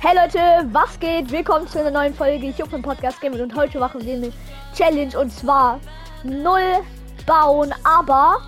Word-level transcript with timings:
Hey 0.00 0.14
Leute, 0.16 0.38
was 0.72 0.98
geht? 1.00 1.30
Willkommen 1.30 1.66
zu 1.66 1.80
einer 1.80 1.90
neuen 1.90 2.14
Folge 2.14 2.46
Ich 2.46 2.56
bin 2.56 2.82
Podcast 2.82 3.20
Gaming 3.20 3.40
und 3.40 3.54
heute 3.56 3.78
machen 3.80 4.04
wir 4.04 4.14
eine 4.14 4.32
Challenge 4.74 5.18
und 5.18 5.30
zwar 5.32 5.80
null 6.22 6.84
bauen, 7.26 7.74
aber 7.82 8.42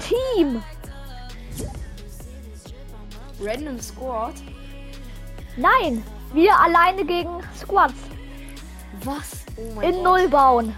Team. 0.00 0.62
Random 3.40 3.78
Squad? 3.80 4.34
Nein, 5.56 6.04
wir 6.32 6.52
alleine 6.58 7.04
gegen 7.04 7.30
Squads 7.56 7.94
Was? 9.04 9.44
Oh 9.56 9.80
in 9.80 10.02
null 10.02 10.28
bauen. 10.28 10.74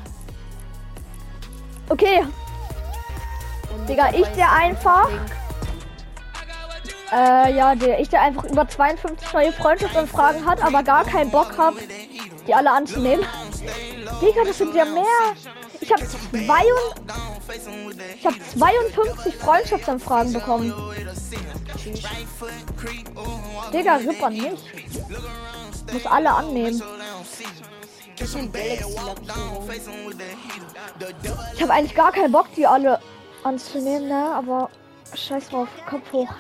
Okay, 1.89 2.25
Digga, 3.89 4.11
ich 4.13 4.27
ein 4.27 4.41
einfach- 4.41 5.09
Link. 5.09 5.42
Äh, 7.13 7.55
ja, 7.55 7.75
der 7.75 8.01
ich 8.01 8.09
der 8.09 8.23
einfach 8.23 8.45
über 8.45 8.67
52 8.67 9.33
neue 9.33 9.53
Freundschaftsanfragen 9.53 10.47
hat, 10.47 10.63
aber 10.63 10.83
gar 10.83 11.05
keinen 11.05 11.31
Bock 11.31 11.57
hat, 11.59 11.75
die 12.47 12.55
alle 12.55 12.71
anzunehmen. 12.71 13.25
Digga, 14.21 14.45
das 14.47 14.59
sind 14.59 14.75
ja 14.75 14.85
mehr. 14.85 15.05
Ich 15.81 15.93
habe 15.93 16.03
ich 18.17 18.27
hab 18.27 18.35
52 18.59 19.37
Freundschaftsanfragen 19.37 20.33
bekommen. 20.33 20.73
Digga, 23.73 23.97
Ripper 23.97 24.31
nicht. 24.31 24.65
Muss 25.93 26.07
alle 26.07 26.31
annehmen. 26.31 26.83
Ich 31.55 31.63
habe 31.63 31.73
eigentlich 31.73 31.95
gar 31.95 32.13
keinen 32.13 32.33
Bock, 32.33 32.47
die 32.57 32.67
alle 32.67 33.01
anzunehmen, 33.43 34.09
ne? 34.09 34.35
Aber 34.35 34.71
scheiß 35.15 35.49
drauf, 35.49 35.69
Kopf 35.89 36.13
hoch. 36.13 36.33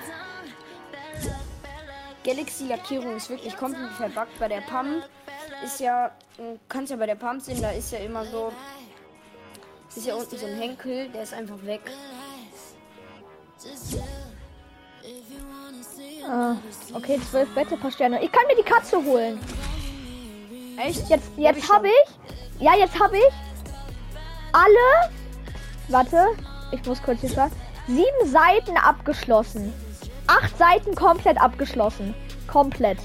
Galaxy-Lackierung 2.24 3.16
ist 3.16 3.30
wirklich 3.30 3.56
komplett 3.56 3.90
verbuggt. 3.92 4.38
Bei 4.38 4.48
der 4.48 4.60
Pump 4.60 5.04
ist 5.64 5.80
ja, 5.80 6.10
du 6.36 6.58
kannst 6.68 6.90
ja 6.90 6.96
bei 6.96 7.06
der 7.06 7.14
Pump 7.14 7.42
sehen, 7.42 7.60
da 7.60 7.70
ist 7.70 7.92
ja 7.92 7.98
immer 7.98 8.24
so, 8.24 8.52
ist 9.94 10.06
ja 10.06 10.14
unten 10.14 10.36
so 10.36 10.46
ein 10.46 10.56
Henkel, 10.56 11.08
der 11.08 11.22
ist 11.22 11.34
einfach 11.34 11.62
weg. 11.64 11.82
Ah, 16.28 16.56
okay, 16.94 17.20
12 17.30 17.54
Bette, 17.54 17.76
paar 17.76 17.90
Sterne. 17.90 18.22
Ich 18.22 18.30
kann 18.30 18.46
mir 18.46 18.56
die 18.56 18.62
Katze 18.62 19.04
holen. 19.04 19.40
Echt? 20.78 21.08
Jetzt, 21.08 21.30
jetzt 21.36 21.58
ich 21.58 21.70
habe 21.70 21.88
ich. 21.88 22.60
Ja, 22.60 22.76
jetzt 22.76 22.98
habe 22.98 23.16
ich 23.16 23.32
alle. 24.52 25.12
Warte, 25.88 26.28
ich 26.70 26.84
muss 26.86 27.02
kurz 27.02 27.20
hier 27.20 27.30
schauen. 27.30 27.50
Sieben 27.86 28.30
Seiten 28.30 28.76
abgeschlossen. 28.76 29.72
Acht 30.40 30.56
Seiten 30.56 30.94
komplett 30.94 31.40
abgeschlossen. 31.40 32.14
Komplett. 32.46 32.98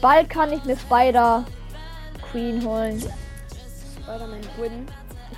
Bald 0.00 0.30
kann 0.30 0.52
ich 0.52 0.64
mir 0.64 0.76
Spider 0.76 1.44
Queen 2.30 2.64
holen. 2.64 3.00
Spider-Man 4.02 4.40
Gwyn 4.56 4.86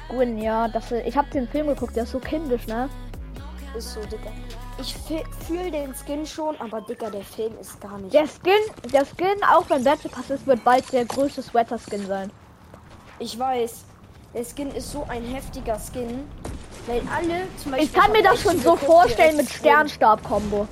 Gwen, 0.08 0.38
ja, 0.38 0.69
das, 0.69 0.91
ich 0.91 1.16
habe 1.16 1.28
den 1.30 1.46
Film 1.48 1.66
geguckt, 1.66 1.94
der 1.94 2.04
ist 2.04 2.12
so 2.12 2.19
kindisch, 2.19 2.66
ne? 2.66 2.88
ist 3.78 3.94
so, 3.94 4.00
Digga. 4.00 4.30
Ich 4.80 4.94
fühle 5.46 5.70
den 5.70 5.94
Skin 5.94 6.26
schon, 6.26 6.56
aber 6.60 6.80
Digga, 6.80 7.10
der 7.10 7.22
Film 7.22 7.52
ist 7.60 7.80
gar 7.80 7.98
nicht. 7.98 8.14
Der 8.14 8.26
Skin, 8.26 8.91
der 8.92 9.04
Skin, 9.04 9.42
auch 9.44 9.69
wenn 9.70 9.84
Battle 9.84 10.10
Pass 10.10 10.30
ist, 10.30 10.46
wird 10.46 10.62
bald 10.64 10.91
der 10.92 11.04
größte 11.04 11.42
Sweater-Skin 11.42 12.06
sein. 12.06 12.30
Ich 13.19 13.38
weiß, 13.38 13.84
der 14.34 14.44
Skin 14.44 14.70
ist 14.70 14.92
so 14.92 15.04
ein 15.08 15.24
heftiger 15.24 15.78
Skin, 15.78 16.28
weil 16.89 17.03
alle 17.14 17.47
zum 17.58 17.72
Beispiel. 17.72 17.89
Ich 17.89 17.92
kann 17.92 18.12
mir 18.12 18.22
das 18.22 18.42
schon 18.42 18.58
so 18.61 18.75
vorstellen 18.77 19.36
mit 19.36 19.48
Sternstab-Kombo. 19.50 20.67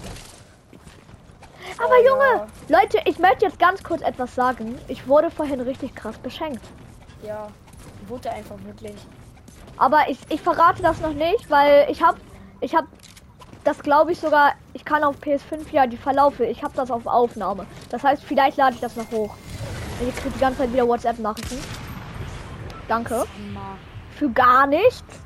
Aber 1.78 1.95
Oh, 2.00 2.06
Junge, 2.06 2.47
Leute, 2.69 2.98
ich 3.05 3.19
möchte 3.19 3.45
jetzt 3.45 3.59
ganz 3.59 3.83
kurz 3.83 4.00
etwas 4.00 4.34
sagen. 4.34 4.78
Ich 4.89 5.06
wurde 5.06 5.31
vorhin 5.31 5.61
richtig 5.61 5.94
krass 5.94 6.17
beschenkt. 6.19 6.64
Ja, 7.22 7.48
wurde 8.09 8.31
einfach 8.31 8.56
wirklich. 8.64 8.94
Aber 9.77 10.09
ich, 10.09 10.19
ich 10.31 10.41
verrate 10.41 10.82
das 10.82 11.00
noch 11.00 11.12
nicht, 11.12 11.50
weil 11.50 11.87
ich 11.91 12.03
habe, 12.03 12.19
ich 12.60 12.75
habe, 12.75 12.87
das 13.65 13.78
glaube 13.81 14.12
ich 14.12 14.21
sogar, 14.21 14.54
ich 14.72 14.87
kann 14.87 15.04
auf 15.04 15.16
PS5 15.16 15.71
ja 15.71 15.87
die 15.87 15.98
Verlaufe, 15.98 16.47
ich 16.47 16.62
habe 16.62 16.72
das 16.77 16.91
auf 16.91 17.06
Aufnahme. 17.06 17.66
Das 17.91 18.03
heißt, 18.03 18.25
vielleicht 18.25 18.56
lade 18.56 18.75
ich 18.75 18.81
das 18.81 18.97
noch 18.97 19.10
hoch. 19.10 19.34
Und 20.00 20.06
ihr 20.06 20.12
kriegt 20.15 20.34
die 20.34 20.41
ganze 20.41 20.60
Zeit 20.60 20.72
wieder 20.72 20.88
WhatsApp-Nachrichten. 20.88 21.59
Danke. 22.88 23.27
Immer. 23.37 23.77
Für 24.16 24.31
gar 24.31 24.66
nichts. 24.66 25.25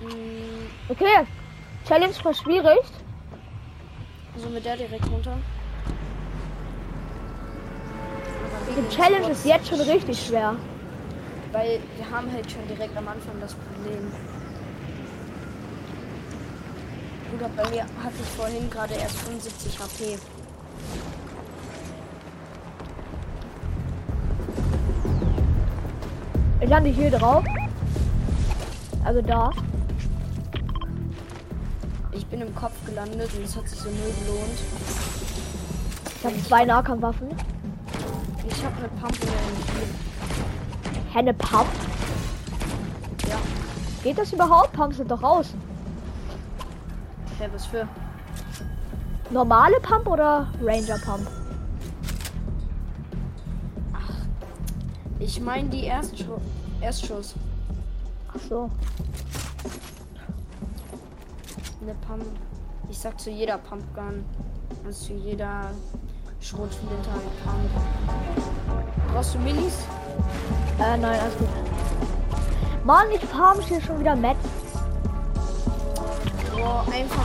Mm, 0.00 0.68
Okay. 0.88 1.26
Challenge 1.86 2.12
verschwierigt. 2.14 2.92
So 4.36 4.48
mit 4.50 4.64
der 4.64 4.76
direkt 4.76 5.10
runter. 5.10 5.36
Die 8.76 8.94
Challenge 8.94 9.30
ist 9.30 9.44
jetzt 9.46 9.68
schon 9.68 9.80
richtig 9.80 10.26
schwer. 10.26 10.54
Weil 11.52 11.80
wir 11.96 12.10
haben 12.10 12.30
halt 12.32 12.50
schon 12.50 12.66
direkt 12.68 12.96
am 12.96 13.08
Anfang 13.08 13.40
das 13.40 13.54
Problem. 13.54 14.12
Bruder, 17.30 17.50
bei 17.56 17.70
mir 17.70 17.82
hatte 18.02 18.16
ich 18.22 18.28
vorhin 18.36 18.70
gerade 18.70 18.94
erst 18.94 19.18
75 19.20 19.78
HP. 19.78 20.18
Ich 26.60 26.68
lande 26.68 26.90
hier 26.90 27.10
drauf. 27.10 27.44
Also 29.04 29.22
da. 29.22 29.50
Ich 32.30 32.36
bin 32.38 32.46
im 32.46 32.54
Kopf 32.54 32.74
gelandet 32.84 33.30
und 33.34 33.42
es 33.42 33.56
hat 33.56 33.66
sich 33.66 33.78
so 33.80 33.88
null 33.88 34.12
gelohnt. 34.20 34.58
Ich 36.18 36.24
habe 36.26 36.42
zwei 36.42 36.66
Nahkampfwaffen. 36.66 37.28
Ich 38.46 38.62
habe 38.62 38.76
eine 38.76 38.88
Pump 39.00 39.14
in 39.14 39.28
der 39.28 41.14
Henne 41.14 41.32
Pump. 41.32 41.66
Ja, 43.26 43.36
Geht 44.02 44.18
das 44.18 44.34
überhaupt? 44.34 44.74
Pumps 44.74 44.98
sind 44.98 45.10
doch 45.10 45.22
raus. 45.22 45.54
wer 47.38 47.50
was 47.54 47.64
für? 47.64 47.88
Normale 49.30 49.80
Pump 49.80 50.06
oder 50.06 50.48
Ranger 50.62 50.98
Pump? 50.98 51.26
Ich 55.18 55.40
meine 55.40 55.70
die 55.70 55.84
Erstschu 55.84 56.36
Erstschuss. 56.82 57.36
Ach 58.34 58.40
so. 58.50 58.70
Eine 61.88 61.96
Pump. 62.06 62.26
Ich 62.90 62.98
sag 62.98 63.18
zu 63.18 63.30
jeder 63.30 63.56
Pumpgun. 63.56 64.22
Und 64.84 64.92
zu 64.92 65.14
jeder 65.14 65.70
Schrotflinte 66.38 67.08
eine 67.08 67.30
Pump. 67.42 67.70
Brauchst 69.10 69.34
du 69.34 69.38
Minis? 69.38 69.86
Äh, 70.78 70.98
nein, 70.98 71.18
alles 71.18 71.38
gut. 71.38 71.48
Mann, 72.84 73.06
ich 73.10 73.24
farm 73.24 73.58
hier 73.60 73.80
schon 73.80 74.00
wieder 74.00 74.14
Matt. 74.14 74.36
Boah, 76.54 76.84
einfach. 76.92 77.24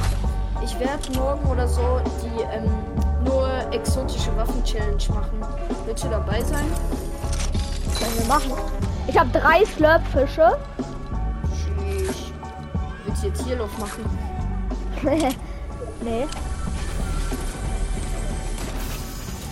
Ich 0.64 0.80
werde 0.80 1.20
morgen 1.20 1.46
oder 1.52 1.68
so 1.68 2.00
die 2.24 2.44
ähm, 2.44 2.72
nur 3.26 3.50
exotische 3.74 4.34
Waffen-Challenge 4.38 5.04
machen. 5.10 5.46
Willst 5.86 6.06
du 6.06 6.08
dabei 6.08 6.42
sein? 6.42 6.66
Können 8.00 8.18
wir 8.18 8.28
machen. 8.28 8.54
Ich 9.08 9.20
habe 9.20 9.30
drei 9.38 9.66
Slurpfische. 9.66 10.58
Tschüss. 11.52 12.32
Willst 13.06 13.24
du 13.24 13.28
jetzt 13.28 13.46
hier 13.46 13.58
Luft 13.58 13.78
machen? 13.78 14.23
Nee. 15.04 16.28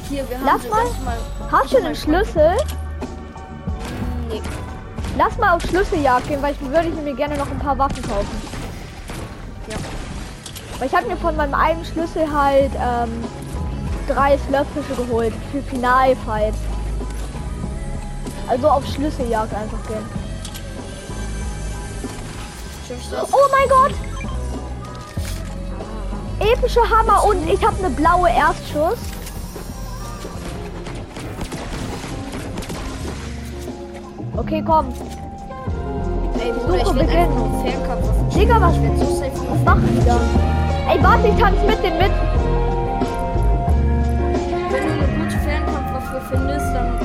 Hier, 0.10 0.30
wir 0.30 0.38
haben 0.38 0.46
Lass 0.46 0.70
mal. 0.70 0.84
mal. 1.06 1.18
Hast 1.52 1.74
du 1.74 1.78
einen 1.78 1.96
Schlüssel? 1.96 2.58
Nee. 4.30 4.42
Lass 5.18 5.38
mal 5.38 5.56
auf 5.56 5.62
Schlüsseljagd 5.64 6.28
gehen, 6.28 6.42
weil 6.42 6.54
ich 6.54 6.62
würde 6.62 6.90
ich 6.90 6.96
mir 6.96 7.16
gerne 7.16 7.38
noch 7.38 7.50
ein 7.50 7.60
paar 7.60 7.78
Waffen 7.78 8.02
kaufen. 8.04 8.42
Ja. 9.68 9.78
Weil 10.80 10.88
ich 10.88 10.96
habe 10.96 11.08
mir 11.08 11.18
von 11.18 11.36
meinem 11.36 11.54
einen 11.54 11.84
Schlüssel 11.86 12.32
halt 12.32 12.72
ähm, 12.76 13.24
drei 14.08 14.38
Slurpfische 14.38 14.96
geholt 14.96 15.34
für 15.52 15.62
Finalfight. 15.64 16.56
Also 18.48 18.70
auf 18.70 18.86
Schlüsseljagd 18.86 19.54
einfach 19.54 19.88
gehen. 19.88 20.22
Oh 23.32 23.48
mein 23.52 23.70
Gott! 23.70 24.11
Epische 26.42 26.82
Hammer 26.82 27.24
und 27.26 27.48
ich 27.48 27.64
habe 27.64 27.78
eine 27.78 27.92
blaue 27.92 28.30
Erstschuss. 28.30 28.98
Okay, 34.36 34.64
komm. 34.66 34.88
Ey, 36.40 36.52
Bruder, 36.52 36.86
Suche 36.86 36.94
beginnen. 36.96 37.30
Digga, 38.34 38.60
was, 38.60 38.76
so 38.76 39.22
was 39.22 39.64
macht 39.64 39.82
die 39.84 40.04
da? 40.04 40.20
Ey, 40.90 41.04
warte, 41.04 41.28
ich 41.28 41.36
tanze 41.36 41.64
mit 41.64 41.84
dem 41.84 41.98
mit. 42.00 42.12
Wenn 44.72 44.88
du 44.88 44.94
eine 44.94 45.24
gute 45.24 45.38
Fernkampfwaffe 45.38 46.22
findest, 46.32 46.74
dann. 46.74 47.00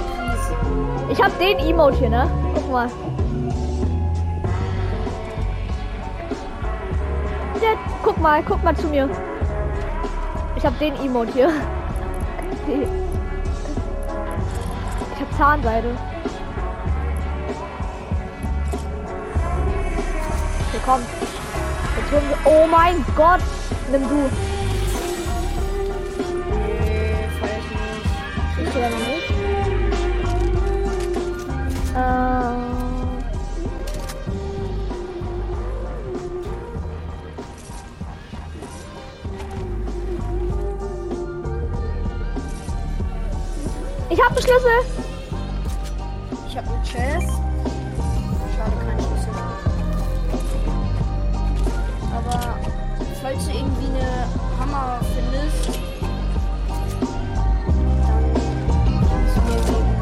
Ich 1.10 1.22
hab 1.22 1.38
den 1.38 1.58
Emote 1.58 1.98
hier, 1.98 2.08
ne? 2.08 2.30
Guck 2.54 2.72
mal. 2.72 2.88
Guck 8.06 8.18
mal, 8.18 8.40
guck 8.40 8.62
mal 8.62 8.76
zu 8.76 8.86
mir. 8.86 9.10
Ich 10.56 10.64
hab 10.64 10.78
den 10.78 10.94
Emote 10.94 11.32
hier. 11.32 11.50
Ich 15.14 15.20
hab 15.20 15.36
Zahnseide. 15.36 15.90
Okay, 20.68 20.80
komm. 20.84 21.00
Jetzt 21.96 22.12
holen 22.12 22.28
wir. 22.28 22.38
Oh 22.44 22.66
mein 22.68 23.04
Gott! 23.16 23.40
Nimm 23.90 24.08
du. 24.08 24.45
Den 44.36 44.42
Schlüssel. 44.42 44.80
Ich 46.46 46.56
habe 46.58 46.68
einen 46.68 46.84
Chess. 46.84 47.24
Schade, 48.54 48.76
kein 48.84 49.00
Schlüssel. 49.00 49.32
Aber 52.14 52.58
falls 53.22 53.44
du 53.46 53.50
irgendwie 53.52 53.86
eine 53.86 54.28
Hammer 54.60 55.00
findest, 55.14 55.78
dann 58.02 58.24
kannst 59.08 59.36
du 59.36 59.40
mir 59.40 59.60
geben. 59.64 59.94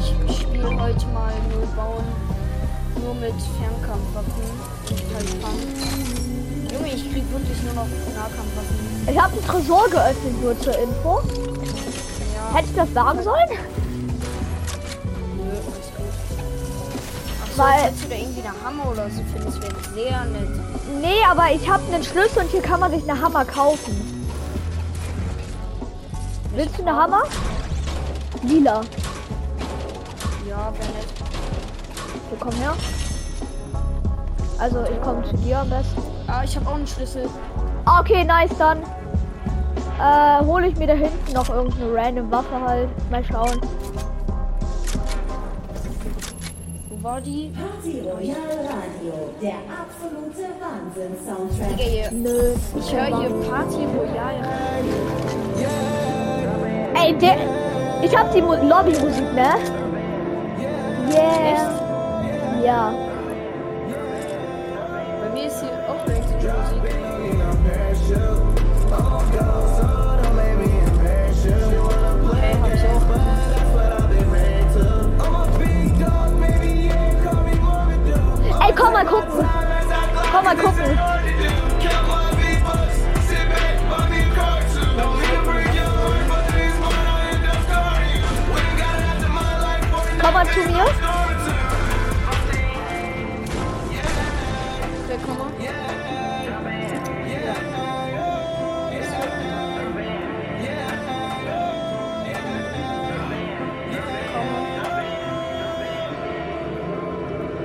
Ich 0.00 0.40
spiele 0.40 0.68
heute 0.80 1.06
mal 1.06 1.32
nur 1.52 1.66
bauen. 1.76 2.06
Nur 3.00 3.14
mit 3.14 3.38
Fernkampfwaffen 3.60 4.46
und 4.90 5.04
halt. 5.14 5.30
Junge, 6.72 6.88
ich 6.92 7.12
krieg 7.12 7.24
wirklich 7.30 7.62
nur 7.62 7.74
noch 7.74 7.86
Nahkampfwaffen. 8.12 9.06
Ich 9.08 9.18
hab 9.20 9.32
den 9.32 9.44
Tresor 9.44 9.88
geöffnet, 9.88 10.42
nur 10.42 10.58
zur 10.58 10.76
Info. 10.80 11.20
Hätte 12.54 12.68
ich 12.68 12.76
das 12.76 12.92
sagen 12.92 13.22
sollen? 13.22 13.48
nö, 15.36 15.50
alles 15.50 15.90
gut. 15.96 16.06
Ach 17.42 17.50
so, 17.56 17.62
Weil- 17.62 17.92
du 18.02 18.08
da 18.08 18.14
irgendwie 18.16 18.40
eine 18.42 18.54
Hammer 18.64 18.90
oder 18.90 19.08
so 19.10 19.22
findest, 19.32 19.62
wäre 19.62 19.74
sehr 19.94 20.24
nett. 20.26 20.48
Nee, 21.00 21.24
aber 21.30 21.50
ich 21.52 21.68
habe 21.70 21.82
einen 21.92 22.02
Schlüssel 22.04 22.42
und 22.42 22.50
hier 22.50 22.62
kann 22.62 22.80
man 22.80 22.90
sich 22.90 23.02
eine 23.08 23.20
Hammer 23.20 23.44
kaufen. 23.44 24.28
Willst 26.54 26.76
du 26.78 26.82
eine 26.82 26.94
Hammer? 26.94 27.22
Lila. 28.42 28.82
Ja, 30.48 30.72
wäre 30.78 30.92
nett. 30.92 31.08
Wir 32.30 32.38
kommen 32.38 32.56
her. 32.58 32.74
Also 34.58 34.82
ich 34.84 35.00
komme 35.02 35.22
zu 35.24 35.36
dir 35.38 35.60
am 35.60 35.70
besten. 35.70 36.02
Ah, 36.26 36.42
ich 36.44 36.54
habe 36.56 36.68
auch 36.68 36.74
einen 36.74 36.86
Schlüssel. 36.86 37.28
Ah, 37.86 38.00
Okay, 38.00 38.24
nice 38.24 38.50
dann. 38.58 38.82
Äh, 40.02 40.44
hole 40.44 40.66
ich 40.66 40.76
mir 40.76 40.88
da 40.88 40.94
hinten 40.94 41.32
noch 41.32 41.48
irgendeine 41.48 41.94
random 41.94 42.30
Waffe 42.32 42.60
halt. 42.60 42.88
Mal 43.10 43.24
schauen. 43.24 43.60
Wo 46.90 47.02
war 47.04 47.20
die? 47.20 47.52
Party 47.54 48.00
Royal 48.00 48.36
Radio, 48.66 49.30
der 49.40 49.54
absolute 49.70 50.48
Wahnsinn-Soundtrack. 50.60 52.12
Nö. 52.12 52.54
Ich 52.78 52.92
höre 52.92 53.06
hier 53.20 53.30
Party 53.48 53.86
Royale. 53.96 54.42
Ey, 56.94 57.16
der. 57.18 57.36
Ich 58.02 58.16
hab 58.16 58.32
die 58.32 58.42
Mu- 58.42 58.54
Lobbymusik, 58.54 59.32
ne? 59.34 59.54
Yeah. 61.12 61.70
Ja. 62.64 62.92
Komm 90.54 90.70
mal 90.72 90.86
zu 90.86 91.50
mir. 91.50 91.72
Okay, 95.04 95.18
komm 95.24 95.38
mal. 95.38 95.52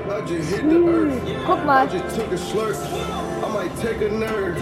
I 0.09 0.21
just 0.25 0.49
hit 0.49 0.69
the 0.69 0.87
earth. 0.87 1.45
Guck 1.45 1.59
I 1.59 1.63
mal. 1.65 1.87
just 1.87 2.15
took 2.15 2.31
a 2.31 2.35
slurp. 2.35 2.77
I 3.43 3.53
might 3.53 3.75
take 3.77 3.97
a 3.97 4.09
nerd, 4.09 4.55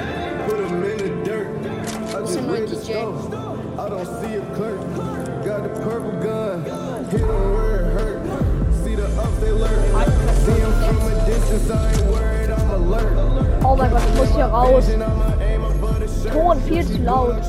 put 0.49 0.59
him 0.59 0.83
in 0.83 0.97
the 0.97 1.09
dirt. 1.23 1.47
I 1.59 2.21
just 2.21 2.21
Listen, 2.21 2.51
read 2.51 2.67
the 2.67 2.75
stove. 2.75 3.33
I 3.79 3.89
don't 3.89 4.05
see 4.05 4.35
a 4.35 4.41
clerk. 4.55 4.81
Got 5.45 5.63
the 5.63 5.69
purple 5.81 6.11
gun. 6.23 6.63
Hit 7.05 7.21
him 7.21 7.53
where 7.53 7.84
Oh 13.63 13.75
mein 13.75 13.91
Gott, 13.91 14.01
ich 14.07 14.19
muss 14.19 14.35
hier 14.35 14.45
raus. 14.45 14.85
Ton 16.31 16.61
viel 16.61 16.85
zu 16.85 16.97
laut. 16.99 17.41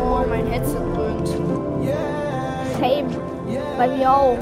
Oh, 0.00 0.24
mein 0.28 0.46
Headset 0.46 0.78
dröhnt. 0.94 1.28
Same. 2.78 3.08
Bei 3.76 3.88
mir 3.88 4.10
auch. 4.10 4.38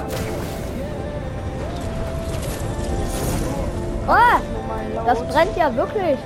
Ah, 4.06 4.40
das 5.06 5.22
brennt 5.22 5.56
ja 5.56 5.74
wirklich. 5.74 6.18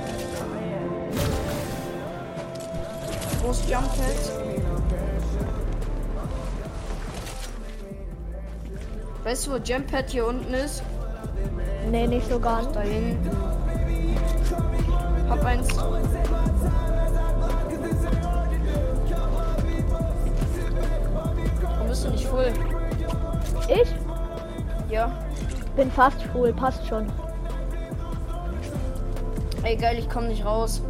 Wo 3.43 3.51
ist 3.51 3.69
Jump 3.69 3.89
Weißt 9.25 9.47
du, 9.47 9.53
wo 9.53 9.55
Jump 9.57 9.91
Pad 9.91 10.11
hier 10.11 10.27
unten 10.27 10.53
ist? 10.53 10.83
Nee, 11.89 12.05
nicht 12.05 12.29
so 12.29 12.39
ganz. 12.39 12.71
Da 12.73 12.81
hinten. 12.81 13.27
Hab 15.27 15.43
eins. 15.43 15.67
Warum 21.61 21.87
bist 21.87 22.05
du 22.05 22.09
nicht 22.11 22.27
voll? 22.27 22.53
Ich 23.67 23.95
Ja. 24.91 25.11
bin 25.75 25.89
fast 25.91 26.21
full, 26.31 26.53
passt 26.53 26.85
schon. 26.85 27.07
Ey, 29.63 29.75
geil, 29.75 29.97
ich 29.97 30.07
komm 30.07 30.27
nicht 30.27 30.45
raus. 30.45 30.83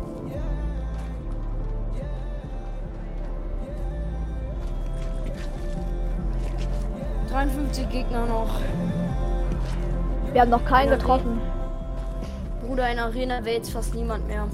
...53 7.35 7.89
Gegner 7.89 8.25
noch. 8.27 8.61
Wir 10.31 10.39
haben 10.39 10.51
noch 10.51 10.63
keinen 10.63 10.89
getroffen. 10.89 11.41
Bruder, 12.65 12.89
in 12.89 12.97
Arena 12.97 13.43
wäre 13.43 13.57
jetzt 13.57 13.71
fast 13.71 13.93
niemand 13.93 14.25
mehr. 14.25 14.47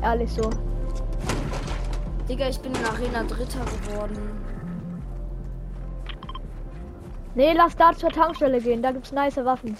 Ehrlich 0.00 0.32
so. 0.32 0.48
Digga, 2.28 2.48
ich 2.48 2.60
bin 2.60 2.72
in 2.72 2.84
Arena 2.84 3.24
Dritter 3.24 3.64
geworden. 3.64 4.30
Nee, 7.34 7.52
lass 7.54 7.74
da 7.76 7.92
zur 7.92 8.10
Tankstelle 8.10 8.60
gehen, 8.60 8.82
da 8.82 8.92
gibt's 8.92 9.10
nice 9.10 9.44
Waffen. 9.44 9.76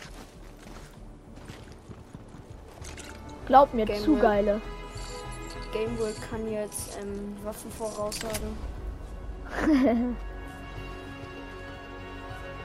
Glaub 3.46 3.72
mir, 3.74 3.86
Game 3.86 4.02
zu 4.02 4.10
World. 4.10 4.22
geile. 4.22 4.60
Gameboy 5.72 6.12
kann 6.28 6.50
jetzt 6.50 6.98
ähm, 7.00 7.36
Waffen 7.44 7.70
voraussagen. 7.70 8.69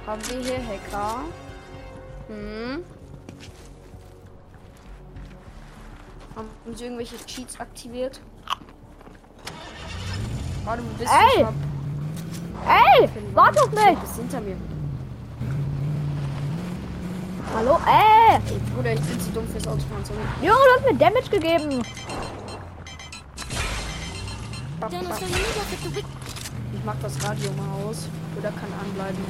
Haben 0.05 0.21
wir 0.29 0.39
hier 0.39 0.59
Hacker? 0.67 1.21
Hm. 2.27 2.83
Haben 6.35 6.49
sie 6.75 6.83
irgendwelche 6.83 7.17
Cheats 7.25 7.59
aktiviert? 7.59 8.21
Warte, 10.63 10.83
wo 10.83 10.89
bist 10.97 11.11
Ey! 11.11 11.43
du? 11.43 11.47
Ey, 12.67 13.09
warte 13.33 13.61
auf 13.61 13.71
mich! 13.71 13.99
Bist 13.99 14.15
hinter 14.15 14.41
mir. 14.41 14.57
Hallo, 17.55 17.79
ey! 17.85 18.35
Ey, 18.35 18.59
Bruder, 18.75 18.93
ich 18.93 19.01
bin 19.01 19.19
zu 19.19 19.31
dumm 19.31 19.47
fürs 19.47 19.67
Autofahren. 19.67 20.03
Sorry. 20.03 20.19
Junge, 20.41 20.59
du 20.59 20.71
hast 20.75 20.85
mir 20.91 20.97
Damage 20.97 21.29
gegeben. 21.29 21.83
Bap, 24.79 24.91
bap. 24.91 25.21
Ich 25.21 26.14
mach 26.85 26.95
das 27.01 27.21
Radio 27.23 27.51
mal 27.53 27.83
aus. 27.89 28.07
Oder 28.37 28.49
kann 28.51 28.69
anbleiben. 28.79 29.25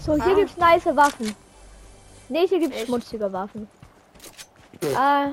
So, 0.00 0.14
hier 0.14 0.24
Ah. 0.24 0.34
gibt's 0.34 0.56
nice 0.56 0.86
Waffen. 0.96 1.34
Ne, 2.28 2.46
hier 2.48 2.58
gibt's 2.60 2.76
Echt? 2.76 2.86
schmutzige 2.86 3.32
Waffen. 3.32 3.68
Äh, 4.82 5.30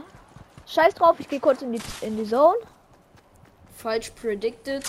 scheiß 0.65 0.93
drauf, 0.95 1.15
ich 1.19 1.27
gehe 1.27 1.39
kurz 1.39 1.61
in 1.61 1.71
die, 1.73 1.81
in 2.01 2.17
die 2.17 2.23
Zone. 2.27 2.57
Falsch 3.77 4.11
predicted. 4.11 4.83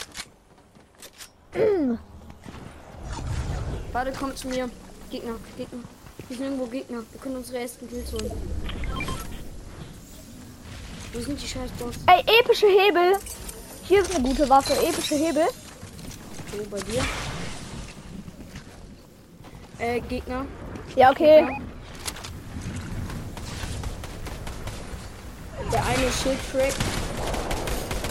Warte, 3.92 4.12
kommt 4.12 4.38
zu 4.38 4.48
mir. 4.48 4.70
Gegner, 5.10 5.34
Gegner. 5.56 5.80
Hier 6.28 6.36
sind 6.36 6.46
irgendwo 6.46 6.66
Gegner. 6.66 7.02
Wir 7.10 7.20
können 7.20 7.36
unsere 7.36 7.58
ersten 7.60 7.88
Kills 7.88 8.12
holen. 8.12 8.30
Wo 11.14 11.20
sind 11.20 11.40
die 11.40 11.46
scheiß 11.46 11.70
Boss? 11.78 11.94
Ey, 12.08 12.24
epische 12.40 12.66
Hebel. 12.66 13.16
Hier 13.84 14.02
ist 14.02 14.12
eine 14.12 14.24
gute 14.24 14.48
Waffe, 14.48 14.72
epische 14.84 15.14
Hebel. 15.14 15.44
Okay, 15.44 16.66
bei 16.68 16.80
dir. 16.80 17.04
Äh, 19.78 20.00
Gegner. 20.00 20.44
Ja, 20.96 21.12
okay. 21.12 21.46
Der 25.72 25.86
eine 25.86 26.10
Schildcrack. 26.10 26.74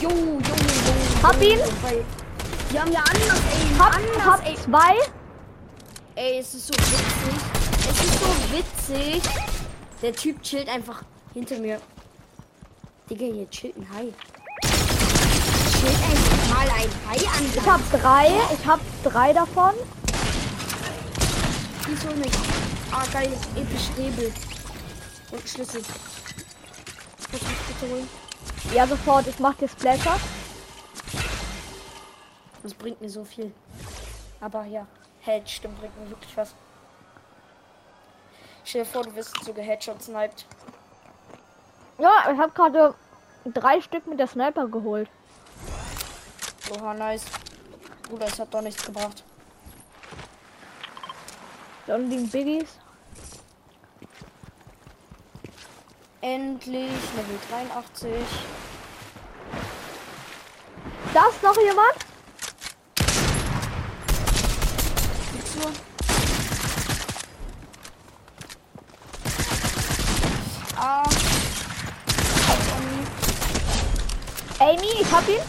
Jo, 0.02 0.10
jo, 0.10 0.40
jo. 0.40 1.28
Hab 1.28 1.42
ihn. 1.42 1.60
Die 2.72 2.80
haben 2.80 2.92
ja 2.94 3.02
anders, 3.02 3.42
ey. 3.52 3.80
Hab, 3.80 3.96
anders, 3.98 4.26
hab 4.26 4.48
ey. 4.48 4.56
zwei. 4.56 4.96
Ey, 6.16 6.40
es 6.40 6.54
ist 6.54 6.68
so 6.68 6.74
witzig. 6.74 7.42
Es 7.90 8.02
ist 8.02 8.20
so 8.20 8.28
witzig. 8.54 9.24
Der 10.02 10.14
Typ 10.14 10.42
chillt 10.42 10.70
einfach 10.70 11.04
hinter 11.34 11.58
mir. 11.58 11.82
Digga, 13.14 13.32
hier 13.32 13.50
chillt 13.52 13.78
ein 13.78 13.88
Hai. 13.94 14.12
Chillt 14.64 16.02
einfach 16.02 16.50
mal 16.50 16.68
ein 16.68 16.90
Hai 17.08 17.20
an. 17.38 17.46
Ich 17.56 17.62
hab 17.62 17.92
drei. 17.92 18.32
Ich 18.52 18.66
hab 18.66 18.80
drei 19.04 19.32
davon. 19.34 19.76
Hol 22.08 22.16
mich. 22.16 22.32
Ah, 22.92 23.06
geil. 23.14 23.32
Episch 23.56 23.92
Hebel. 23.98 24.34
Und 25.32 25.48
Schlüssel. 25.48 25.84
Du 25.84 27.34
mich 27.34 27.58
bitte 27.68 27.94
holen? 27.94 28.10
Ja, 28.74 28.88
sofort. 28.88 29.28
Ich 29.28 29.38
mach 29.38 29.54
dir 29.54 29.68
Splatter. 29.68 30.20
Das 32.64 32.74
bringt 32.74 33.00
mir 33.00 33.12
so 33.12 33.24
viel. 33.24 33.54
Aber 34.42 34.66
ja, 34.66 34.88
Head 35.22 35.48
stimmt, 35.48 35.80
bringt 35.80 35.96
mir 36.02 36.10
wirklich 36.10 36.36
was. 36.36 36.56
Stell 38.64 38.86
dir 38.86 38.90
vor, 38.90 39.04
du 39.04 39.16
wirst 39.16 39.36
sogar 39.46 39.64
Headshot 39.64 40.02
sniped. 40.02 40.48
Ja, 42.00 42.32
ich 42.32 42.40
hab 42.40 42.56
gerade 42.56 42.96
drei 43.46 43.82
Stück 43.82 44.08
mit 44.08 44.20
der 44.20 44.28
Sniper 44.28 44.68
geholt. 44.68 45.10
Oha, 46.72 46.94
nice. 46.94 47.26
Bruder, 48.08 48.28
es 48.28 48.40
hat 48.40 48.54
doch 48.54 48.62
nichts 48.62 48.86
gebracht. 48.86 49.24
Da 51.86 51.96
unten 51.96 52.10
liegen 52.10 52.30
Biggies. 52.30 52.80
Endlich 56.22 56.92
Level 57.16 57.40
83. 57.50 58.12
Da 61.14 61.28
ist 61.28 61.44
noch 61.44 61.58
jemand. 61.58 61.96
Gibt's 65.34 65.56
nur? 65.56 65.72
Ah. 70.78 71.04
Amy, 74.64 74.88
ich 75.02 75.12
hab 75.12 75.28
ihn. 75.28 75.42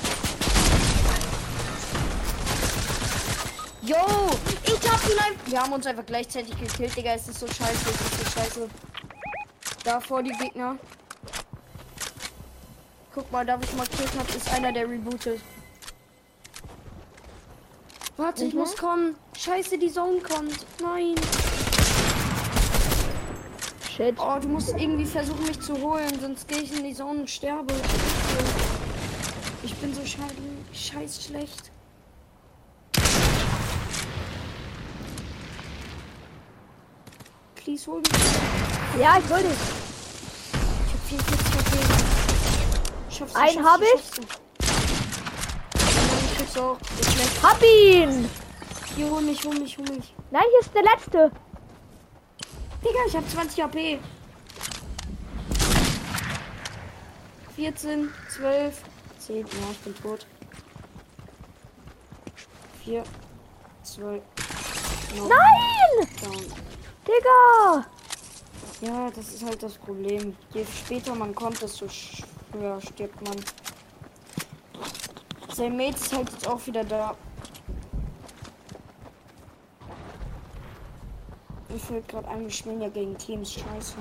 Yo, 3.83 3.97
ich 4.65 4.91
hab 4.91 5.09
ihn 5.09 5.19
einfach. 5.19 5.47
Wir 5.47 5.63
haben 5.63 5.73
uns 5.73 5.87
einfach 5.87 6.05
gleichzeitig 6.05 6.59
gekillt, 6.59 6.97
Digga. 6.97 7.15
Es 7.15 7.29
ist 7.29 7.39
so 7.39 7.47
scheiße, 7.47 7.91
es 7.91 8.01
ist 8.01 8.25
so 8.25 8.41
scheiße. 8.41 8.69
Da 9.85 10.01
vor 10.01 10.21
die 10.21 10.33
Gegner. 10.33 10.77
Guck 13.15 13.31
mal, 13.31 13.47
da 13.47 13.57
wo 13.57 13.63
ich 13.63 13.73
markiert 13.75 14.11
habe, 14.19 14.33
ist 14.33 14.53
einer, 14.53 14.73
der 14.73 14.89
rebootet. 14.89 15.41
Warte, 18.17 18.47
ich 18.47 18.55
muss 18.55 18.77
kommen. 18.77 19.15
Scheiße, 19.39 19.79
die 19.79 19.93
Zone 19.93 20.19
kommt. 20.23 20.67
Nein. 20.83 21.15
Shit. 23.97 24.17
Oh, 24.19 24.41
du 24.41 24.49
musst 24.49 24.71
irgendwie 24.71 25.07
versuchen, 25.07 25.47
mich 25.47 25.61
zu 25.61 25.81
holen, 25.81 26.19
sonst 26.21 26.49
gehe 26.49 26.63
ich 26.63 26.77
in 26.77 26.83
die 26.83 26.95
Zone 26.95 27.21
und 27.21 27.31
sterbe. 27.31 27.75
Ich 29.85 29.91
bin 29.91 30.01
so 30.01 30.07
scheiße, 30.07 30.35
scheiß 30.73 31.25
schlecht. 31.27 31.71
Please 37.55 37.91
hol 37.91 38.01
mich. 38.01 38.09
Ja, 38.99 39.19
ich 39.19 39.25
dich. 39.27 39.45
Ich 40.87 40.93
hab 40.95 41.01
44 41.29 41.55
HP. 43.21 43.39
Einen 43.39 43.53
schaffst 43.53 43.71
hab 43.71 43.79
du, 43.79 43.85
ich. 43.85 44.05
ich 46.25 46.39
krieg's 46.39 46.57
auch. 46.57 46.79
Schlecht. 47.03 47.43
Hab 47.43 47.63
ihn. 47.63 48.31
Hier, 48.97 49.11
hol 49.11 49.21
mich, 49.21 49.45
hol 49.45 49.55
mich, 49.59 49.77
hol 49.77 49.85
mich. 49.85 50.15
Nein, 50.31 50.45
hier 50.51 50.61
ist 50.61 50.75
der 50.75 50.85
letzte. 50.85 51.31
Digga, 52.83 53.01
ich 53.07 53.17
hab 53.17 53.29
20 53.29 53.63
HP. 53.63 53.99
14, 57.55 58.09
12, 58.31 58.83
10. 59.27 59.39
Ja, 59.39 59.45
ich 59.73 59.79
bin 59.79 59.95
tot. 59.97 60.27
4, 62.85 63.03
2, 63.83 64.23
Nein! 65.17 66.09
down. 66.23 66.45
Digga! 67.07 67.87
Ja, 68.83 69.11
das 69.11 69.33
ist 69.33 69.43
halt 69.43 69.63
das 69.63 69.79
Problem. 69.79 70.37
Je 70.53 70.67
später 70.67 71.15
man 71.15 71.35
kommt, 71.35 71.63
desto 71.63 71.87
früher 72.53 72.79
stirbt 72.83 73.23
man. 73.23 73.37
Sein 75.55 75.75
Mate 75.77 75.97
ist 75.97 76.13
halt 76.13 76.31
jetzt 76.31 76.47
auch 76.47 76.67
wieder 76.67 76.85
da. 76.85 77.17
Mir 81.71 81.79
fällt 81.79 82.09
gerade 82.09 82.29
ein, 82.29 82.43
wir 82.43 82.51
spielen 82.51 82.83
ja 82.83 82.89
gegen 82.91 83.17
Teams. 83.17 83.55
Scheiße. 83.55 83.97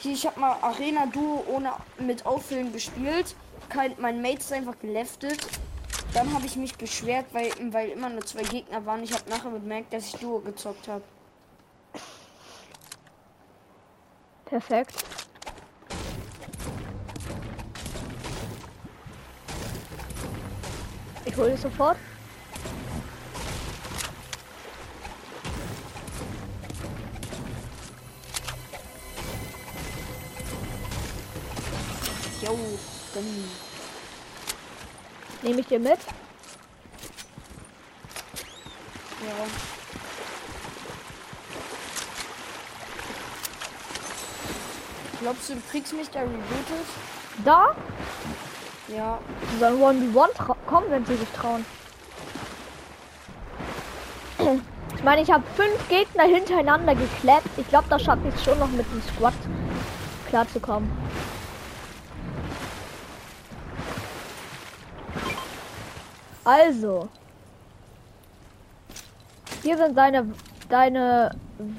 Hier, 0.00 0.12
ich 0.12 0.24
habe 0.26 0.38
mal 0.38 0.56
Arena 0.62 1.06
Duo 1.06 1.44
ohne 1.48 1.72
mit 1.98 2.24
Auffüllen 2.24 2.72
gespielt. 2.72 3.34
Kein, 3.68 3.96
mein 3.98 4.22
Mate 4.22 4.38
ist 4.38 4.52
einfach 4.52 4.78
geleftet. 4.78 5.44
Dann 6.14 6.32
habe 6.32 6.46
ich 6.46 6.54
mich 6.54 6.76
beschwert, 6.76 7.26
weil, 7.32 7.50
weil 7.72 7.90
immer 7.90 8.08
nur 8.08 8.24
zwei 8.24 8.42
Gegner 8.42 8.86
waren. 8.86 9.02
Ich 9.02 9.12
habe 9.12 9.28
nachher 9.28 9.50
bemerkt, 9.50 9.92
dass 9.92 10.06
ich 10.06 10.20
Duo 10.20 10.38
gezockt 10.38 10.86
habe. 10.86 11.02
Perfekt. 14.44 15.04
Ich 21.24 21.36
hole 21.36 21.56
sofort. 21.56 21.98
Nehme 35.48 35.60
ich 35.62 35.66
dir 35.66 35.78
mit. 35.78 35.98
Ja. 39.22 39.46
Glaubst 45.20 45.48
du, 45.48 45.54
du 45.54 45.60
kriegst 45.70 45.92
mich 45.94 46.08
da 46.10 46.20
rebootet? 46.20 46.86
Da. 47.44 47.74
Ja. 48.88 49.18
Die 49.52 49.58
sollen 49.58 49.80
1v1 50.14 50.32
trau- 50.36 50.56
kommen, 50.66 50.90
wenn 50.90 51.04
sie 51.06 51.16
sich 51.16 51.28
trauen. 51.30 51.64
Ich 54.96 55.02
meine, 55.04 55.22
ich 55.22 55.30
habe 55.30 55.42
fünf 55.56 55.88
Gegner 55.88 56.24
hintereinander 56.24 56.94
gekleppt. 56.94 57.48
Ich 57.56 57.68
glaube, 57.68 57.86
da 57.88 57.98
schaffe 57.98 58.28
ich 58.28 58.34
es 58.34 58.44
schon 58.44 58.58
noch 58.58 58.68
mit 58.68 58.86
dem 58.92 59.02
Squad 59.14 59.34
klarzukommen. 60.28 60.90
Also. 66.48 67.10
Hier 69.62 69.76
sind 69.76 69.98
deine, 69.98 70.32
deine 70.70 71.36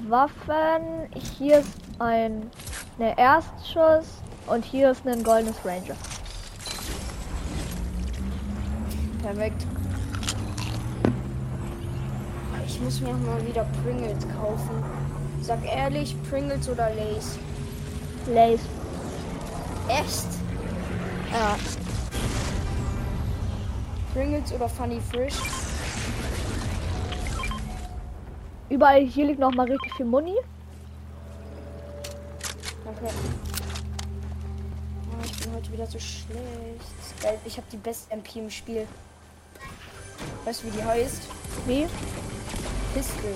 Waffen. 0.08 1.10
Hier 1.40 1.62
ist 1.62 1.72
ein 1.98 2.52
ne 3.00 3.18
Erstschuss 3.18 4.22
und 4.46 4.64
hier 4.64 4.92
ist 4.92 5.08
ein 5.08 5.24
goldenes 5.24 5.56
Ranger. 5.66 5.96
Perfekt. 9.24 9.66
Ich 12.68 12.80
muss 12.80 13.02
mir 13.02 13.14
mal 13.14 13.48
wieder 13.48 13.66
Pringles 13.84 14.24
kaufen. 14.40 14.84
Sag 15.42 15.66
ehrlich, 15.66 16.16
Pringles 16.30 16.70
oder 16.70 16.92
Lays? 16.94 17.40
Lace. 18.28 18.62
Echt? 19.88 20.28
Ja. 21.32 21.58
Pringles 24.20 24.52
oder 24.52 24.68
Funny 24.68 25.00
Frisch? 25.00 25.36
Überall 28.70 29.06
hier 29.06 29.28
liegt 29.28 29.40
noch 29.40 29.54
mal 29.54 29.66
richtig 29.66 29.94
viel 29.96 30.06
Muni. 30.06 30.36
Danke. 32.84 33.06
Oh, 35.06 35.24
ich 35.24 35.38
bin 35.38 35.54
heute 35.54 35.72
wieder 35.72 35.86
so 35.86 35.98
schlecht. 36.00 36.36
Ich 37.46 37.56
habe 37.56 37.68
die 37.72 37.78
beste 37.78 38.12
MP 38.14 38.40
im 38.40 38.50
Spiel. 38.50 38.86
Weißt 40.44 40.64
du, 40.64 40.68
wie 40.68 40.72
die 40.72 40.84
heißt? 40.84 41.22
Wie? 41.66 41.88
Pistol. 42.94 43.36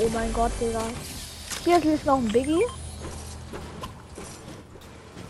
Oh 0.00 0.08
mein 0.14 0.32
Gott, 0.32 0.52
Digga. 0.58 0.80
Hier 1.62 1.78
liegt 1.80 2.06
noch 2.06 2.16
ein 2.16 2.28
Biggie. 2.28 2.64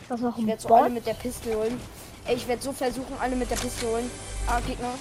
Das 0.09 0.21
ist 0.21 0.23
noch 0.23 0.37
Ich 0.37 0.45
ein 0.45 0.47
werde 0.47 0.63
so 0.63 0.73
alle 0.73 0.91
mit 0.91 1.05
der 1.05 1.15
Pistole 1.15 1.57
holen. 1.57 1.96
Ey, 2.29 2.35
ich 2.35 2.49
werde 2.49 2.61
so 2.61 2.73
versuchen, 2.73 3.17
alle 3.21 3.37
mit 3.37 3.49
der 3.49 3.55
Pistole 3.57 3.93
holen. 3.93 4.11
Ah, 4.49 4.59
Gegner. 4.67 4.95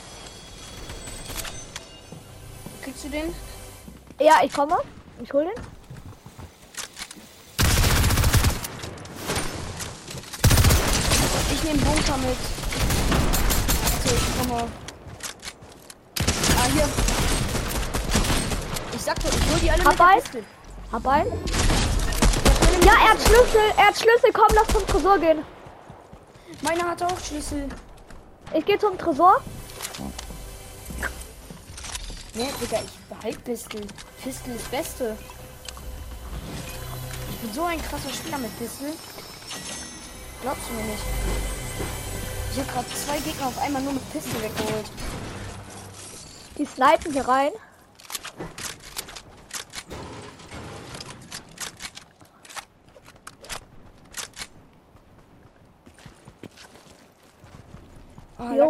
Kriegst 2.83 3.03
du 3.03 3.09
den? 3.09 3.33
Ja, 4.19 4.35
ich 4.43 4.53
komme. 4.53 4.77
Ich 5.23 5.33
hol 5.33 5.43
den. 5.43 5.53
Ich 11.51 11.63
nehme 11.63 11.79
Bunker 11.79 12.17
mit. 12.17 12.37
Warte, 13.81 14.15
ich 14.15 14.37
komme. 14.37 14.67
Ah, 16.57 16.67
hier. 16.73 16.87
Ich 18.93 19.01
sag 19.01 19.15
doch, 19.15 19.29
ich 19.31 19.51
hol 19.51 19.59
die 19.61 19.71
alle 19.71 19.83
Hab 19.83 19.91
mit 19.91 19.99
der 19.99 20.07
ein. 20.07 20.21
Pistole. 20.21 20.43
Hab 20.91 21.07
einen. 21.07 21.31
Ja, 22.85 22.93
er 22.93 23.09
hat 23.09 23.21
Schlüssel. 23.21 23.61
Er 23.77 23.87
hat 23.87 23.97
Schlüssel. 23.97 24.31
Komm, 24.31 24.53
lass 24.53 24.67
zum 24.67 24.85
Tresor 24.85 25.17
gehen. 25.17 25.54
Meiner 26.61 26.89
hat 26.89 27.03
auch 27.03 27.19
Schlüssel. 27.19 27.69
Ich 28.53 28.65
gehe 28.65 28.79
zum 28.79 28.97
Tresor. 28.97 29.41
Nee, 32.33 32.49
Digga, 32.61 32.79
ich 32.83 33.15
behalte 33.15 33.39
Pistol. 33.39 33.81
Pistol 34.21 34.55
ist 34.55 34.69
Beste. 34.71 35.17
Ich 37.29 37.37
bin 37.37 37.53
so 37.53 37.63
ein 37.63 37.81
krasser 37.81 38.09
Spieler 38.09 38.37
mit 38.37 38.57
Pistol. 38.59 38.89
Glaubst 40.41 40.63
du 40.69 40.73
mir 40.73 40.83
nicht? 40.83 41.03
Ich 42.51 42.59
habe 42.59 42.71
gerade 42.71 42.87
zwei 43.05 43.19
Gegner 43.19 43.47
auf 43.47 43.57
einmal 43.61 43.81
nur 43.81 43.93
mit 43.93 44.11
Pistol 44.11 44.41
weggeholt. 44.41 44.89
Die 46.57 46.65
snipen 46.65 47.13
hier 47.13 47.27
rein. 47.27 47.51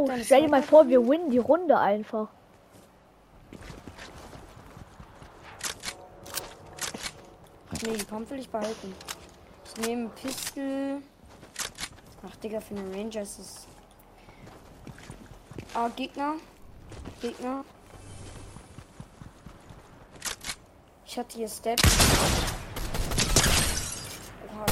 Eine 0.04 0.24
stell 0.24 0.42
dir 0.44 0.50
mal 0.50 0.64
vor, 0.64 0.88
wir 0.88 1.08
winnen 1.08 1.30
die 1.30 1.38
Runde 1.38 1.78
einfach. 1.78 2.28
Nee, 7.84 7.98
die 7.98 8.04
Pump 8.04 8.30
will 8.30 8.40
ich 8.40 8.50
behalten. 8.50 8.96
Ich 9.66 9.86
nehme 9.86 10.10
Pistol. 10.10 11.02
Ach, 12.28 12.36
Digga, 12.38 12.60
für 12.60 12.74
den 12.74 12.92
Ranger 12.94 13.22
ist 13.22 13.40
es. 13.40 13.68
Ah, 15.74 15.90
Gegner. 15.96 16.36
Gegner. 17.22 17.64
Ich 21.06 21.20
hatte 21.20 21.38
hier 21.38 21.48
Step. 21.48 21.80
Oha, 24.48 24.66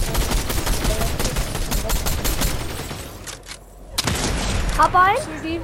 Hab 4.78 4.96
einen. 4.96 5.62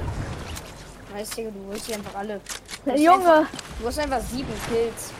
Nice, 1.12 1.30
Digga, 1.30 1.50
du 1.50 1.66
holst 1.68 1.86
sie 1.86 1.94
einfach 1.94 2.14
alle. 2.14 2.40
Du 2.84 2.92
Junge, 2.92 3.32
Einfach, 3.34 3.50
du 3.80 3.86
hast 3.86 3.98
einfach 3.98 4.20
sieben 4.20 4.52
Kills. 4.68 5.12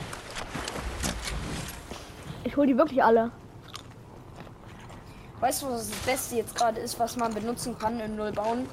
ich 2.44 2.56
hol 2.56 2.66
die 2.66 2.76
wirklich 2.76 3.02
alle. 3.02 3.30
Weißt 5.40 5.62
du, 5.62 5.70
was 5.70 5.88
das 5.88 5.98
Beste 5.98 6.36
jetzt 6.36 6.54
gerade 6.54 6.78
ist, 6.80 6.98
was 6.98 7.16
man 7.16 7.34
benutzen 7.34 7.76
kann 7.78 7.98
in 7.98 8.16
Null 8.16 8.32
bauen? 8.32 8.68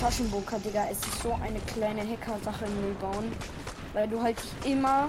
Taschenbunker, 0.00 0.58
Digga. 0.58 0.86
Es 0.90 0.98
ist 0.98 1.22
so 1.22 1.32
eine 1.42 1.60
kleine 1.60 2.02
Hacker-Sache 2.02 2.66
in 2.66 2.80
Null 2.82 2.94
bauen. 3.00 3.32
Weil 3.94 4.08
du 4.08 4.22
halt 4.22 4.36
dich 4.42 4.72
immer, 4.72 5.08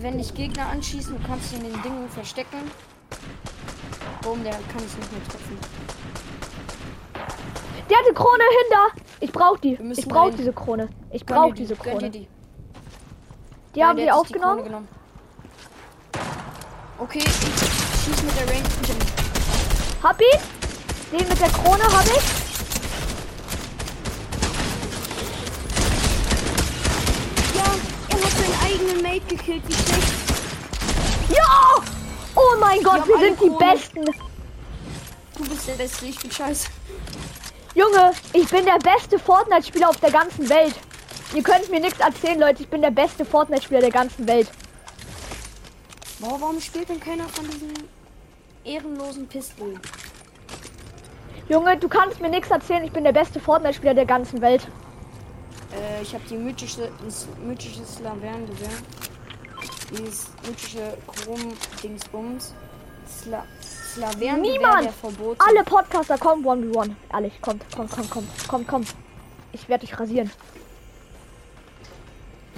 wenn 0.00 0.18
dich 0.18 0.34
Gegner 0.34 0.68
anschießen, 0.68 1.16
du 1.20 1.28
kannst 1.28 1.52
dich 1.52 1.58
in 1.60 1.70
den 1.70 1.82
Dingen 1.82 2.08
verstecken. 2.08 2.70
Boom, 4.22 4.42
der 4.42 4.52
kann 4.52 4.78
ich 4.78 4.96
nicht 4.96 5.12
mehr 5.12 5.24
treffen. 5.28 5.58
Der 7.90 7.98
hat 7.98 8.04
die 8.08 8.14
Krone 8.14 8.42
hinter. 8.62 9.02
Ich 9.20 9.32
brauch 9.32 9.58
die. 9.58 9.78
Ich 9.96 10.06
brauch 10.08 10.26
rein. 10.28 10.36
diese 10.36 10.52
Krone. 10.52 10.88
Ich 11.10 11.24
brauch 11.26 11.48
die, 11.52 11.62
diese 11.62 11.76
Krone. 11.76 12.10
die. 12.10 12.28
Die 13.74 13.78
Ja, 13.80 13.88
haben 13.88 13.96
die 13.98 14.10
aufgenommen. 14.10 14.64
genommen. 14.64 14.88
Okay, 16.98 17.18
ich 17.18 18.04
schieß 18.04 18.22
mit 18.22 18.38
der 18.38 18.48
Range. 18.48 18.64
Hab 20.02 20.20
ihn. 20.20 20.40
Den 21.12 21.28
mit 21.28 21.40
der 21.40 21.48
Krone 21.50 21.82
hab 21.84 22.04
ich. 22.06 22.22
Ja, 27.54 27.64
er 28.08 28.24
hat 28.24 28.32
seinen 28.32 28.64
eigenen 28.64 29.02
Mate 29.02 29.26
gekillt. 29.26 29.62
Wie 29.68 29.72
schlecht. 29.74 30.14
Ja! 31.30 31.76
Oh 32.34 32.56
mein 32.60 32.82
Gott, 32.82 33.06
wir 33.06 33.18
sind 33.18 33.40
die. 33.40 33.50
Besten. 33.58 34.04
Du 35.36 35.44
bist 35.48 35.68
der 35.68 35.74
Beste, 35.74 36.06
ich 36.06 36.18
bin 36.18 36.30
scheiße. 36.30 36.68
Junge, 37.74 38.12
ich 38.32 38.48
bin 38.50 38.64
der 38.64 38.78
beste 38.78 39.18
Fortnite-Spieler 39.18 39.88
auf 39.88 39.96
der 39.96 40.12
ganzen 40.12 40.48
Welt. 40.48 40.74
Ihr 41.34 41.42
könnt 41.42 41.68
mir 41.70 41.80
nichts 41.80 41.98
erzählen, 41.98 42.38
Leute. 42.38 42.62
Ich 42.62 42.68
bin 42.68 42.80
der 42.80 42.92
beste 42.92 43.24
Fortnite-Spieler 43.24 43.80
der 43.80 43.90
ganzen 43.90 44.28
Welt. 44.28 44.48
Boah, 46.20 46.40
warum 46.40 46.60
spielt 46.60 46.88
denn 46.88 47.00
keiner 47.00 47.28
von 47.28 47.44
diesen 47.50 47.72
ehrenlosen 48.62 49.26
Pistol? 49.26 49.74
Junge, 51.48 51.76
du 51.76 51.88
kannst 51.88 52.20
mir 52.20 52.28
nichts 52.28 52.48
erzählen. 52.48 52.84
Ich 52.84 52.92
bin 52.92 53.02
der 53.02 53.12
beste 53.12 53.40
Fortnite-Spieler 53.40 53.94
der 53.94 54.06
ganzen 54.06 54.40
Welt. 54.40 54.68
Äh, 55.72 56.02
ich 56.02 56.14
habe 56.14 56.22
die 56.30 56.36
mythische, 56.36 56.92
mythische 57.44 57.84
Slavern 57.84 58.46
gesehen. 58.46 58.70
Dieses 59.90 60.28
mythische 60.46 60.96
Chrom-Dingsbums. 61.08 62.54
Sla 63.08 63.44
Slavern 63.94 64.40
Niemand! 64.40 64.84
der 64.86 64.92
verboten. 64.92 65.40
Alle 65.46 65.62
Podcaster 65.64 66.18
kommen 66.18 66.44
1v1. 66.44 66.90
Ehrlich, 67.12 67.40
kommt, 67.40 67.64
kommt, 67.74 67.90
kommt, 67.92 68.10
kommt, 68.10 68.48
kommt, 68.48 68.68
kommt. 68.68 68.88
Ich 69.52 69.68
werde 69.68 69.86
dich 69.86 69.98
rasieren. 69.98 70.30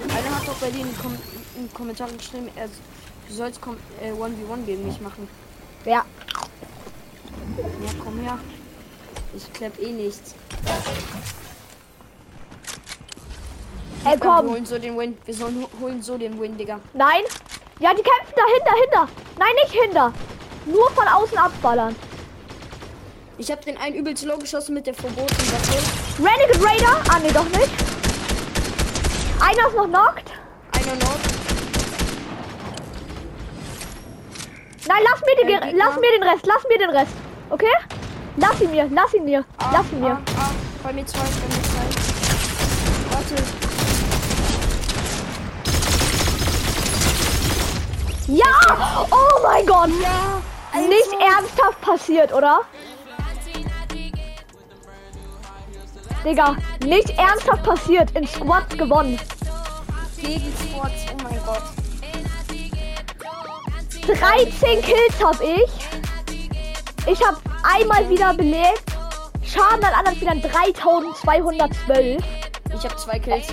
Einer 0.09 0.37
hat 0.37 0.47
doch 0.49 0.55
bei 0.55 0.71
denen 0.71 0.97
Kom 0.99 1.17
in 1.57 1.73
Kommentaren 1.75 2.17
geschrieben, 2.17 2.49
er, 2.57 2.67
du 3.29 3.35
sollst 3.35 3.61
kom 3.61 3.77
äh, 4.03 4.13
1v1 4.13 4.65
gegen 4.65 4.87
mich 4.87 5.01
machen. 5.01 5.29
Ja. 5.85 6.05
Ja, 7.59 7.91
komm 8.03 8.19
her. 8.21 8.39
Ich 9.35 9.53
klepp 9.53 9.79
eh 9.81 9.93
nichts. 9.93 10.35
Ey, 14.05 14.13
Wir 14.13 14.19
komm. 14.21 14.51
holen 14.51 14.65
so 14.67 14.79
den 14.79 14.97
Win. 14.99 15.19
Wir 15.25 15.35
sollen 15.35 15.63
ho- 15.63 15.81
holen 15.81 16.01
so 16.01 16.17
den 16.17 16.41
Win, 16.41 16.57
Digga. 16.57 16.81
Nein. 16.95 17.23
Ja, 17.81 17.93
die 17.93 18.03
kämpfen 18.03 18.35
dahinter, 18.35 18.81
hinter. 18.81 19.09
Nein, 19.39 19.55
nicht 19.65 19.73
hinter. 19.83 20.13
Nur 20.67 20.91
von 20.91 21.07
außen 21.07 21.39
abballern. 21.39 21.95
Ich 23.39 23.51
habe 23.51 23.63
den 23.63 23.77
einen 23.79 23.95
übelst 23.97 24.25
low 24.25 24.37
geschossen 24.39 24.75
mit 24.75 24.87
der 24.87 24.95
verbotenen 24.95 25.53
Waffe. 25.53 25.79
Renegade 26.19 26.65
Raider. 26.65 27.03
Ah, 27.09 27.19
nee, 27.23 27.31
doch 27.33 27.45
nicht. 27.45 27.71
Einer 29.41 29.69
ist 29.69 29.77
noch 29.77 29.85
knocked. 29.87 30.33
Einer 30.73 30.95
noch. 30.97 31.19
Nein, 34.89 35.03
lass 35.11 35.21
mir, 35.21 35.37
den, 35.37 35.47
Gegner. 35.49 35.85
lass 35.85 35.97
mir 35.97 36.11
den 36.19 36.23
Rest. 36.23 36.47
Lass 36.47 36.63
mir 36.69 36.79
den 36.79 36.91
Rest. 36.91 37.13
Okay? 37.51 37.73
Lass 38.37 38.61
ihn 38.61 38.71
mir. 38.71 38.89
Lass 38.91 39.15
ihn 39.15 39.25
mir. 39.25 39.45
Ah, 39.59 39.71
Lass 39.73 39.93
ihn 39.93 40.01
mir. 40.01 40.13
Ah, 40.13 40.21
ah, 40.39 40.51
bei 40.83 40.93
mir 40.93 41.07
zwei, 41.07 41.19
bei 41.19 41.55
mir 41.55 41.63
zwei. 41.63 41.87
Warte. 43.15 43.43
Ja! 48.29 49.07
Oh 49.11 49.43
mein 49.43 49.67
Gott! 49.67 49.91
Ja! 50.03 50.36
Nicht 50.77 51.13
ernsthaft 51.21 51.81
passiert, 51.81 52.33
oder? 52.33 52.61
Digga, 56.25 56.57
nicht 56.85 57.11
ernsthaft 57.11 57.63
passiert. 57.63 58.11
In 58.13 58.27
Squads 58.27 58.77
gewonnen. 58.77 59.19
Gegen 60.21 60.53
Sports, 60.53 61.07
oh 61.13 61.23
mein 61.23 61.41
Gott. 61.47 61.63
13 64.07 64.83
Kills 64.83 65.25
hab 65.25 65.41
ich. 65.41 65.71
Ich 67.07 67.25
hab 67.25 67.41
einmal 67.63 68.09
wieder 68.11 68.35
belegt. 68.35 68.85
Schaden 69.43 69.85
an 69.85 69.95
anderen 69.95 70.17
Spielern 70.17 70.43
3212. 70.43 72.23
Ich 72.75 72.85
habe 72.85 72.97
zwei 72.97 73.19
Kills. 73.19 73.47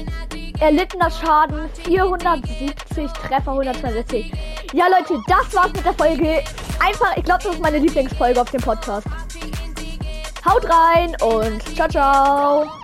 Erlittener 0.59 1.11
Schaden 1.11 1.69
470, 1.83 3.11
Treffer 3.11 3.51
162. 3.51 4.31
Ja, 4.73 4.87
Leute, 4.87 5.21
das 5.27 5.53
war's 5.53 5.73
mit 5.73 5.85
der 5.85 5.93
Folge. 5.93 6.43
Einfach, 6.85 7.15
ich 7.15 7.23
glaube, 7.23 7.43
das 7.43 7.53
ist 7.53 7.61
meine 7.61 7.77
Lieblingsfolge 7.77 8.41
auf 8.41 8.51
dem 8.51 8.61
Podcast. 8.61 9.07
Haut 10.45 10.65
rein 10.65 11.15
und 11.21 11.63
ciao, 11.75 11.87
ciao. 11.87 12.79